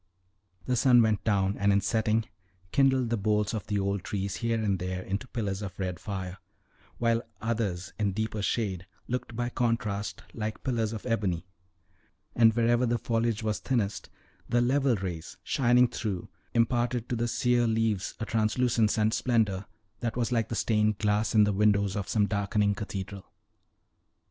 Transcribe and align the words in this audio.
The 0.65 0.75
sun 0.75 1.03
went 1.03 1.23
down, 1.23 1.59
and 1.59 1.71
in 1.71 1.79
setting, 1.79 2.25
kindled 2.71 3.11
the 3.11 3.17
boles 3.17 3.53
of 3.53 3.67
the 3.67 3.77
old 3.77 4.03
trees 4.03 4.37
here 4.37 4.59
and 4.59 4.79
there 4.79 5.03
into 5.03 5.27
pillars 5.27 5.61
of 5.61 5.77
red 5.77 5.99
fire, 5.99 6.39
while 6.97 7.21
others 7.39 7.93
in 7.99 8.11
deeper 8.11 8.41
shade 8.41 8.87
looked 9.07 9.35
by 9.35 9.49
contrast 9.49 10.23
like 10.33 10.63
pillars 10.63 10.91
of 10.91 11.05
ebony; 11.05 11.45
and 12.35 12.51
wherever 12.55 12.87
the 12.87 12.97
foliage 12.97 13.43
was 13.43 13.59
thinnest, 13.59 14.09
the 14.49 14.59
level 14.59 14.95
rays 14.95 15.37
shining 15.43 15.87
through 15.87 16.29
imparted 16.55 17.07
to 17.07 17.15
the 17.15 17.27
sere 17.27 17.67
leaves 17.67 18.15
a 18.19 18.25
translucence 18.25 18.97
and 18.97 19.13
splendor 19.13 19.67
that 19.99 20.17
was 20.17 20.31
like 20.31 20.49
the 20.49 20.55
stained 20.55 20.97
glass 20.97 21.35
in 21.35 21.43
the 21.43 21.53
windows 21.53 21.95
of 21.95 22.09
some 22.09 22.25
darkening 22.25 22.73
cathedral. 22.73 23.31